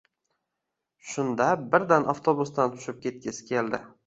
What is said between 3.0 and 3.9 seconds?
ketgisi keldi